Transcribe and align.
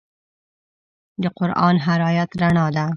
د 1.21 1.23
قرآن 1.37 1.75
هر 1.85 1.99
آیت 2.09 2.29
رڼا 2.41 2.65
ده. 2.75 2.85